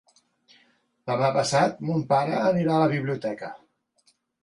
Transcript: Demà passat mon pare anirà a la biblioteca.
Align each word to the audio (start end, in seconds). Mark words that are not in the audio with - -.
Demà 1.11 1.29
passat 1.35 1.79
mon 1.91 2.03
pare 2.15 2.43
anirà 2.49 2.75
a 2.81 2.83
la 2.89 2.91
biblioteca. 2.97 3.55